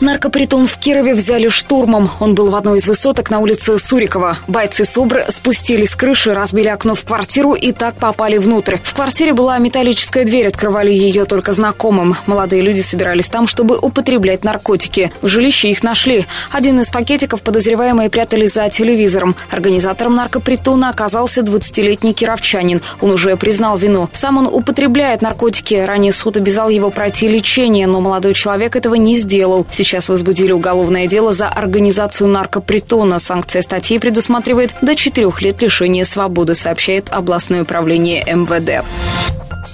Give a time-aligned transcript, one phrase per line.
[0.00, 2.08] Наркопритон в Кирове взяли штурмом.
[2.20, 4.38] Он был в одной из высоток на улице Сурикова.
[4.46, 8.76] Бойцы СОБР спустились с крыши, разбили окно в квартиру и так попали внутрь.
[8.84, 12.14] В квартире была металлическая дверь, открывали ее только знакомым.
[12.26, 15.10] Молодые люди собирались там, чтобы употреблять наркотики.
[15.20, 16.26] В жилище их нашли.
[16.52, 19.34] Один из пакетиков подозреваемые прятали за телевизором.
[19.50, 22.82] Организатором наркопритона оказался 20-летний кировчанин.
[23.00, 24.08] Он уже признал вину.
[24.12, 25.74] Сам он употребляет наркотики.
[25.74, 29.66] Ранее суд обязал его пройти лечение, но молодой человек этого не сделал.
[29.72, 33.18] Сейчас Сейчас возбудили уголовное дело за организацию наркопритона.
[33.18, 38.84] Санкция статьи предусматривает до четырех лет лишения свободы, сообщает областное управление МВД.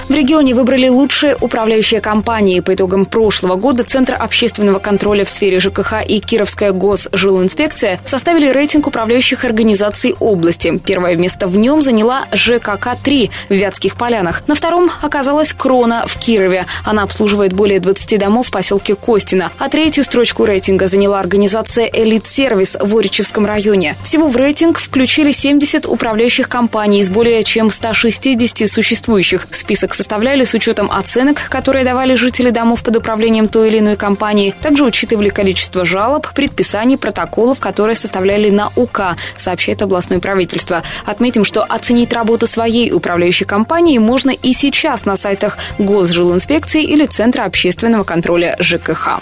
[0.09, 2.61] В регионе выбрали лучшие управляющие компании.
[2.61, 8.87] По итогам прошлого года Центр общественного контроля в сфере ЖКХ и Кировская госжилинспекция составили рейтинг
[8.87, 10.79] управляющих организаций области.
[10.85, 14.47] Первое место в нем заняла ЖКК-3 в Вятских Полянах.
[14.47, 16.67] На втором оказалась Крона в Кирове.
[16.85, 19.53] Она обслуживает более 20 домов в поселке Костина.
[19.59, 23.97] А третью строчку рейтинга заняла организация «Элит-сервис» в Оричевском районе.
[24.05, 29.47] Всего в рейтинг включили 70 управляющих компаний из более чем 160 существующих.
[29.51, 34.55] Список составляли с учетом оценок, которые давали жители домов под управлением той или иной компании.
[34.63, 40.83] Также учитывали количество жалоб, предписаний, протоколов, которые составляли на УК, сообщает областное правительство.
[41.05, 47.43] Отметим, что оценить работу своей управляющей компании можно и сейчас на сайтах Госжилинспекции или Центра
[47.45, 49.21] общественного контроля ЖКХ.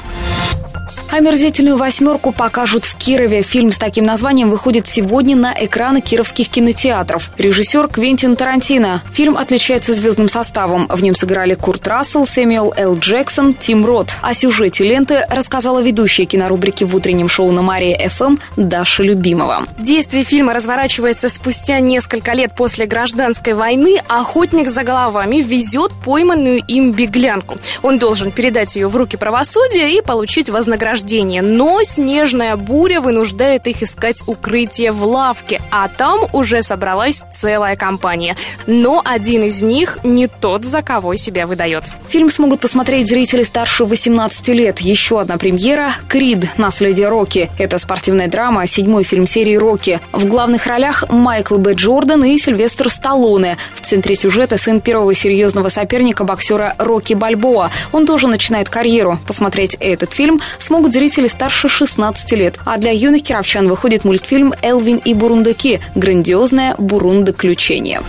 [1.13, 3.43] Омерзительную восьмерку покажут в Кирове.
[3.43, 7.31] Фильм с таким названием выходит сегодня на экраны кировских кинотеатров.
[7.37, 9.03] Режиссер Квентин Тарантино.
[9.13, 10.52] Фильм отличается звездным составом.
[10.55, 12.99] В нем сыграли Курт Рассел, Сэмюэл Л.
[12.99, 14.09] Джексон, Тим Рот.
[14.21, 19.65] О сюжете ленты рассказала ведущая кинорубрики в утреннем шоу на Мария ФМ Даша Любимова.
[19.79, 23.99] Действие фильма разворачивается спустя несколько лет после гражданской войны.
[24.09, 27.59] Охотник за головами везет пойманную им беглянку.
[27.83, 33.83] Он должен передать ее в руки правосудия и получить вознаграждение но снежная буря вынуждает их
[33.83, 38.37] искать укрытие в лавке, а там уже собралась целая компания.
[38.67, 41.85] Но один из них не тот, за кого себя выдает.
[42.09, 44.81] Фильм смогут посмотреть зрители старше 18 лет.
[44.81, 46.47] Еще одна премьера– «Крид.
[46.57, 47.51] Наследие Рокки».
[47.59, 50.01] Это спортивная драма, седьмой фильм серии «Рокки».
[50.13, 51.75] В главных ролях Майкл Б.
[51.75, 53.57] Джордан и Сильвестр Сталлоне.
[53.75, 57.71] В центре сюжета сын первого серьезного соперника боксера Рокки Бальбоа.
[57.93, 59.19] Он тоже начинает карьеру.
[59.27, 62.59] Посмотреть этот фильм смогут зрители старше 16 лет.
[62.65, 65.81] А для юных кировчан выходит мультфильм «Элвин и Бурундуки.
[65.95, 68.03] Грандиозное бурундоключение».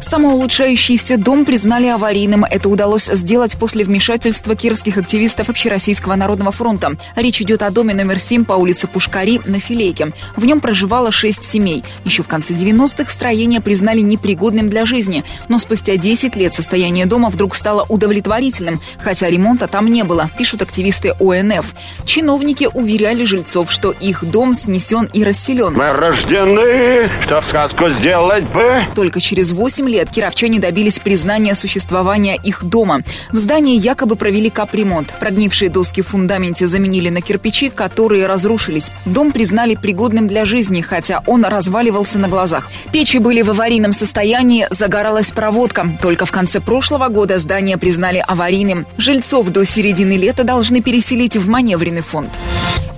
[0.00, 2.44] Самоулучшающийся дом признали аварийным.
[2.44, 6.92] Это удалось сделать после вмешательства кировских активистов Общероссийского народного фронта.
[7.16, 10.12] Речь идет о доме номер 7 по улице Пушкари на Филейке.
[10.36, 11.82] В нем проживало шесть семей.
[12.04, 15.24] Еще в конце 90-х строение признали непригодным для жизни.
[15.48, 20.62] Но спустя 10 лет состояние дома вдруг стало удовлетворительным, хотя ремонта там не было, пишут
[20.62, 21.74] активисты ОНФ.
[22.04, 25.74] Чиновники уверяли жильцов, что их дом снесен и расселен.
[25.74, 28.84] Мы рождены, что сказку сделать бы.
[28.94, 33.00] Только через 8 лет кировчане добились признания существования их дома.
[33.32, 35.14] В здании якобы провели капремонт.
[35.18, 38.86] Прогнившие доски в фундаменте заменили на кирпичи, которые разрушились.
[39.04, 42.68] Дом признали пригодным для жизни, хотя он разваливался на глазах.
[42.92, 45.98] Печи были в аварийном состоянии, загоралась проводка.
[46.00, 48.86] Только в конце прошлого года здание признали аварийным.
[48.98, 52.30] Жильцов до середины лета должны переселить в маневренный фонд.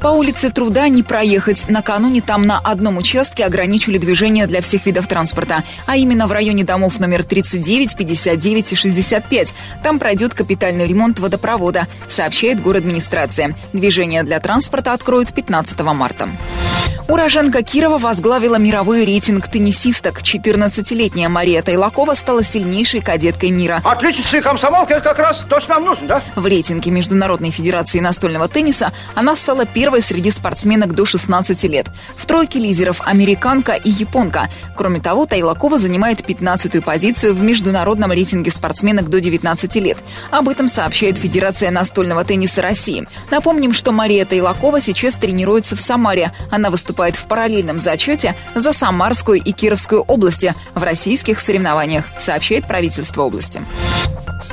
[0.01, 1.69] По улице Труда не проехать.
[1.69, 6.63] Накануне там на одном участке ограничили движение для всех видов транспорта, а именно в районе
[6.63, 9.55] домов номер 39, 59 и 65.
[9.83, 13.55] Там пройдет капитальный ремонт водопровода, сообщает город администрация.
[13.75, 16.31] Движение для транспорта откроют 15 марта.
[17.09, 20.21] Уроженка Кирова возглавила мировой рейтинг теннисисток.
[20.21, 23.81] 14-летняя Мария Тайлакова стала сильнейшей кадеткой мира.
[23.83, 26.23] Отличница и комсомолка– это как раз то, что нам нужно, да?
[26.37, 31.87] В рейтинге Международной Федерации настольного тенниса она стала первой среди спортсменок до 16 лет.
[32.17, 34.51] В тройке лидеров американка и японка.
[34.77, 39.99] Кроме того, Тайлакова занимает 15-ю позицию в международном рейтинге спортсменок до 19 лет.
[40.31, 43.07] Об этом сообщает Федерация настольного тенниса России.
[43.31, 46.33] Напомним, что Мария Тайлакова сейчас тренируется в Самаре.
[46.51, 53.23] Она выступает в параллельном зачете за Самарскую и Кировскую области в российских соревнованиях, сообщает правительство
[53.23, 53.63] области.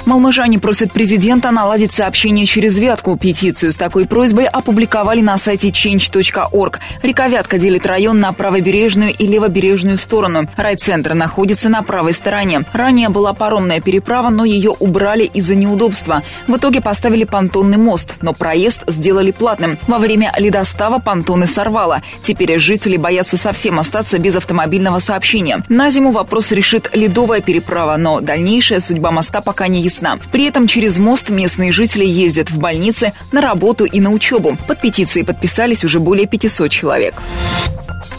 [0.06, 3.18] Малмыжане просят президента наладить сообщение через Вятку.
[3.18, 6.80] Петицию с такой просьбой опубликовали на сайте change.org.
[7.02, 10.48] Река Вятка делит район на правобережную и левобережную сторону.
[10.58, 12.66] Райцентр находится на правой стороне.
[12.72, 16.22] Ранее была паромная переправа, но ее убрали из-за неудобства.
[16.46, 19.80] В итоге поставили понтонный мост, но проезд сделали платным.
[19.88, 22.04] Во время ледостава понтоны сорвало.
[22.22, 25.64] Теперь жители боятся совсем остаться без автомобильного сообщения.
[25.68, 30.20] На зиму вопрос решит ледовая переправа, но дальнейшая судьба моста пока не ясна весна.
[30.32, 34.58] При этом через мост местные жители ездят в больницы, на работу и на учебу.
[34.68, 37.16] Под петицией подписались уже более 500 человек.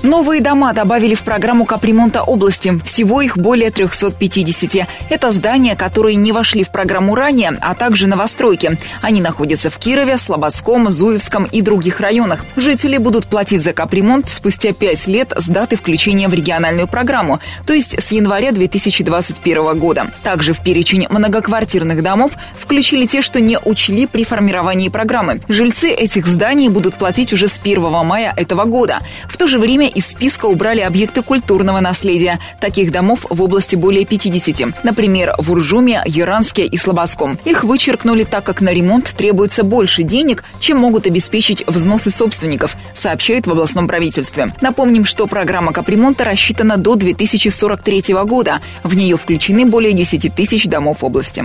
[0.02, 2.78] Новые дома добавили в программу капремонта области.
[2.84, 4.86] Всего их более 350.
[5.08, 8.78] Это здания, которые не вошли в программу ранее, а также новостройки.
[9.00, 12.44] Они находятся в Кирове, Слободском, Зуевском и других районах.
[12.56, 17.72] Жители будут платить за капремонт спустя 5 лет с даты включения в региональную программу, то
[17.72, 20.12] есть с января 2021 года.
[20.22, 25.40] Также в перечень многоквартирных домов включили те, что не учли при формировании программы.
[25.48, 29.00] Жильцы этих зданий будут платить уже с 1 мая этого года.
[29.28, 32.38] В то же время время из списка убрали объекты культурного наследия.
[32.60, 34.84] Таких домов в области более 50.
[34.84, 37.38] Например, в Уржуме, Яранске и Слободском.
[37.44, 43.46] Их вычеркнули, так как на ремонт требуется больше денег, чем могут обеспечить взносы собственников, сообщают
[43.46, 44.52] в областном правительстве.
[44.60, 48.60] Напомним, что программа капремонта рассчитана до 2043 года.
[48.82, 51.44] В нее включены более 10 тысяч домов области.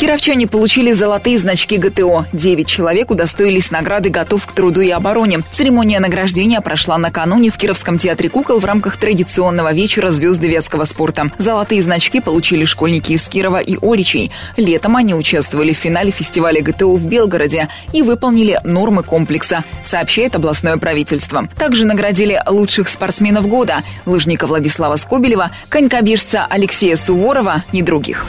[0.00, 2.24] Кировчане получили золотые значки ГТО.
[2.32, 5.40] Девять человек удостоились награды «Готов к труду и обороне».
[5.50, 11.30] Церемония награждения прошла накануне в Кировском театре кукол в рамках традиционного вечера «Звезды ветского спорта».
[11.36, 14.30] Золотые значки получили школьники из Кирова и Оричей.
[14.56, 20.78] Летом они участвовали в финале фестиваля ГТО в Белгороде и выполнили нормы комплекса, сообщает областное
[20.78, 21.46] правительство.
[21.58, 28.24] Также наградили лучших спортсменов года– лыжника Владислава Скобелева, конькобежца Алексея Суворова и других.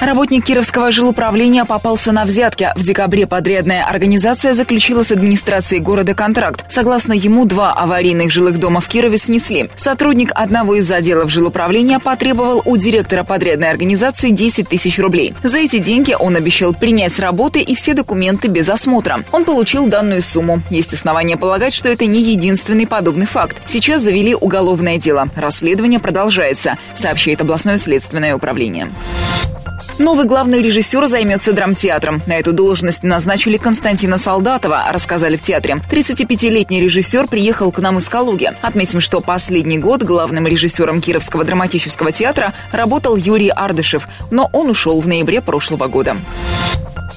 [0.00, 2.70] Работник Кировского жилуправления попался на взятки.
[2.76, 6.64] В декабре подрядная организация заключила с администрацией города контракт.
[6.68, 9.70] Согласно ему, два аварийных жилых дома в Кирове снесли.
[9.76, 15.34] Сотрудник одного из отделов жилуправления потребовал у директора подрядной организации 10 тысяч рублей.
[15.42, 19.24] За эти деньги он обещал принять с работы и все документы без осмотра.
[19.32, 20.60] Он получил данную сумму.
[20.70, 23.56] Есть основания полагать, что это не единственный подобный факт.
[23.66, 25.28] Сейчас завели уголовное дело.
[25.34, 28.92] Расследование продолжается, сообщает областное следственное управление.
[29.98, 32.22] Новый главный режиссер займется драмтеатром.
[32.26, 35.76] На эту должность назначили Константина Солдатова, рассказали в театре.
[35.90, 38.50] 35-летний режиссер приехал к нам из Калуги.
[38.60, 45.00] Отметим, что последний год главным режиссером Кировского драматического театра работал Юрий Ардышев, но он ушел
[45.00, 46.16] в ноябре прошлого года.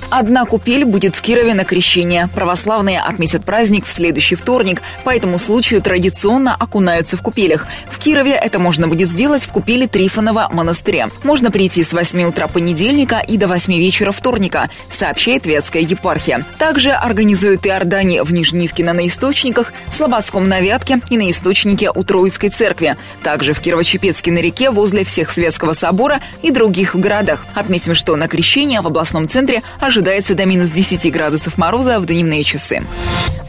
[0.09, 2.29] Одна купель будет в Кирове на крещение.
[2.33, 4.81] Православные отметят праздник в следующий вторник.
[5.03, 7.67] По этому случаю традиционно окунаются в купелях.
[7.89, 11.09] В Кирове это можно будет сделать в купели Трифонова монастыря.
[11.23, 16.45] Можно прийти с 8 утра понедельника и до 8 вечера вторника, сообщает Вятская епархия.
[16.57, 21.91] Также организуют и Ордане в Нижнивкино на Источниках, в Слободском на Вятке и на Источнике
[21.93, 22.95] у Троицкой церкви.
[23.23, 27.45] Также в Кирово-Чепецке на реке возле всех Светского собора и других городах.
[27.53, 32.43] Отметим, что на крещение в областном центре ожидается до минус 10 градусов мороза в дневные
[32.43, 32.83] часы.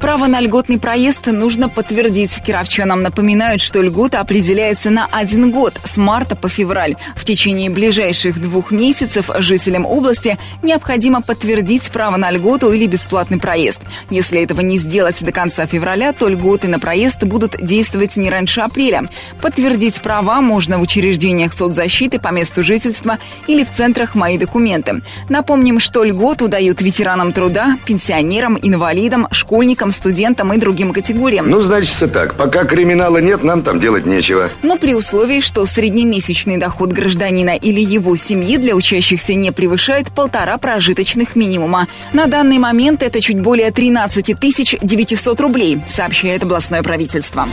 [0.01, 2.41] Право на льготный проезд нужно подтвердить.
[2.45, 6.95] Кировчанам напоминают, что льгота определяется на один год, с марта по февраль.
[7.17, 13.83] В течение ближайших двух месяцев жителям области необходимо подтвердить право на льготу или бесплатный проезд.
[14.09, 18.61] Если этого не сделать до конца февраля, то льготы на проезд будут действовать не раньше
[18.61, 19.11] апреля.
[19.43, 23.19] Подтвердить права можно в учреждениях соцзащиты по месту жительства
[23.49, 25.03] или в центрах «Мои документы».
[25.29, 31.49] Напомним, что льгот Льготу дают ветеранам труда, пенсионерам, инвалидам, школьникам, студентам и другим категориям.
[31.49, 32.35] Ну, значит, так.
[32.35, 34.51] Пока криминала нет, нам там делать нечего.
[34.63, 40.59] Но при условии, что среднемесячный доход гражданина или его семьи для учащихся не превышает полтора
[40.59, 41.89] прожиточных минимума.
[42.13, 44.39] На данный момент это чуть более 13
[44.83, 47.49] 900 рублей, сообщает областное правительство.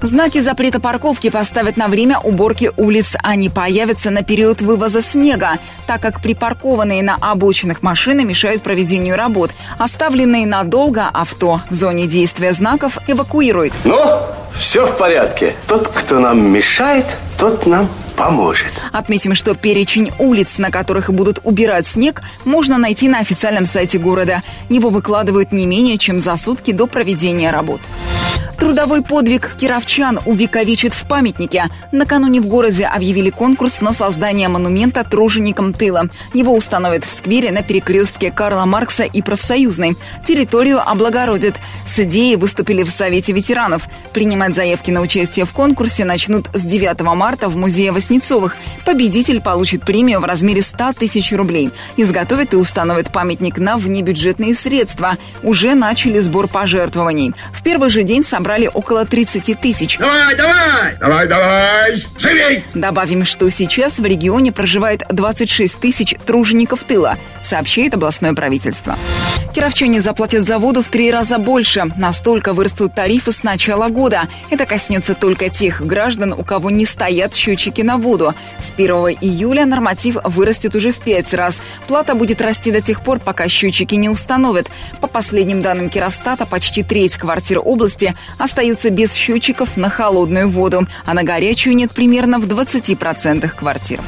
[0.00, 3.16] Знаки запрета парковки поставят на время уборки улиц.
[3.20, 9.16] Они появятся на период вывоза снега, так как припаркованные на обочинах машины машины мешают проведению
[9.16, 9.50] работ.
[9.78, 13.72] Оставленные надолго авто в зоне действия знаков эвакуируют.
[13.84, 13.98] Ну,
[14.54, 15.54] все в порядке.
[15.66, 17.06] Тот, кто нам мешает,
[17.38, 17.88] тот нам
[18.24, 18.72] поможет.
[18.92, 24.42] Отметим, что перечень улиц, на которых будут убирать снег, можно найти на официальном сайте города.
[24.68, 27.80] Его выкладывают не менее чем за сутки до проведения работ.
[28.62, 31.64] Трудовой подвиг кировчан увековечит в памятнике.
[31.90, 36.04] Накануне в городе объявили конкурс на создание монумента труженикам тыла.
[36.32, 39.96] Его установят в сквере на перекрестке Карла Маркса и Профсоюзной.
[40.24, 41.56] Территорию облагородят.
[41.88, 43.88] С идеей выступили в Совете ветеранов.
[44.12, 48.56] Принимать заявки на участие в конкурсе начнут с 9 марта в музее 8 Васнецовых.
[48.84, 51.70] Победитель получит премию в размере 100 тысяч рублей.
[51.96, 55.16] Изготовит и установит памятник на внебюджетные средства.
[55.42, 57.32] Уже начали сбор пожертвований.
[57.54, 59.96] В первый же день собрали около 30 тысяч.
[59.96, 60.96] Давай, давай!
[61.00, 62.04] Давай, давай!
[62.18, 62.64] Живей!
[62.74, 68.98] Добавим, что сейчас в регионе проживает 26 тысяч тружеников тыла, сообщает областное правительство.
[69.54, 71.84] Кировчане заплатят за воду в три раза больше.
[71.96, 74.28] Настолько вырастут тарифы с начала года.
[74.50, 78.34] Это коснется только тех граждан, у кого не стоят счетчики на воду.
[78.58, 81.60] С 1 июля норматив вырастет уже в пять раз.
[81.86, 84.68] Плата будет расти до тех пор, пока счетчики не установят.
[85.00, 91.14] По последним данным Кировстата, почти треть квартир области остаются без счетчиков на холодную воду, а
[91.14, 94.00] на горячую нет примерно в 20% квартир.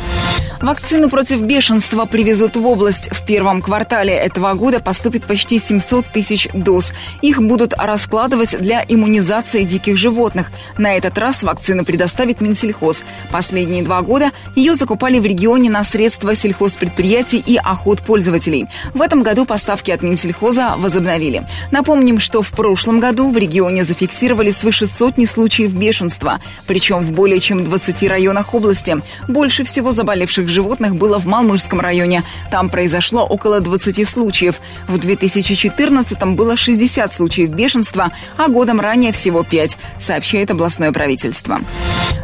[0.64, 3.10] Вакцину против бешенства привезут в область.
[3.12, 6.94] В первом квартале этого года поступит почти 700 тысяч доз.
[7.20, 10.50] Их будут раскладывать для иммунизации диких животных.
[10.78, 13.02] На этот раз вакцину предоставит Минсельхоз.
[13.74, 18.66] Последние два года ее закупали в регионе на средства сельхозпредприятий и охот пользователей.
[18.92, 21.42] В этом году поставки от Минсельхоза возобновили.
[21.72, 27.40] Напомним, что в прошлом году в регионе зафиксировали свыше сотни случаев бешенства, причем в более
[27.40, 28.96] чем 20 районах области.
[29.26, 32.22] Больше всего заболевших животных было в Малмышском районе.
[32.52, 34.60] Там произошло около 20 случаев.
[34.86, 41.58] В 2014-м было 60 случаев бешенства, а годом ранее всего 5, сообщает областное правительство.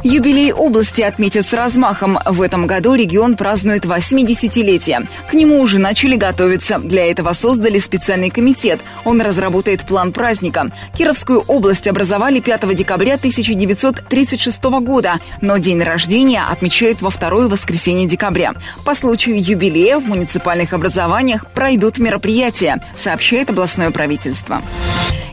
[0.05, 1.01] Юбилей области
[1.41, 2.19] отметят с размахом.
[2.27, 5.07] В этом году регион празднует 80-летие.
[5.31, 6.79] К нему уже начали готовиться.
[6.79, 8.81] Для этого создали специальный комитет.
[9.05, 10.67] Он разработает план праздника.
[10.97, 18.53] Кировскую область образовали 5 декабря 1936 года, но день рождения отмечают во второе воскресенье декабря.
[18.85, 24.63] По случаю юбилея в муниципальных образованиях пройдут мероприятия, сообщает областное правительство.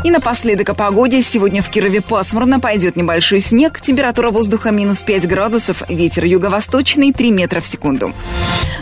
[0.03, 1.21] И напоследок о погоде.
[1.21, 7.31] Сегодня в Кирове пасмурно, пойдет небольшой снег, температура воздуха минус 5 градусов, ветер юго-восточный 3
[7.31, 8.13] метра в секунду.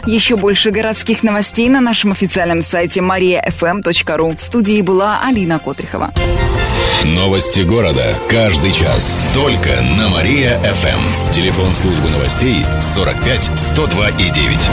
[0.05, 4.35] Еще больше городских новостей на нашем официальном сайте mariafm.ru.
[4.35, 6.13] В студии была Алина Котрихова.
[7.03, 8.15] Новости города.
[8.29, 9.25] Каждый час.
[9.33, 11.31] Только на Мария-ФМ.
[11.31, 14.69] Телефон службы новостей 45 102 и 9.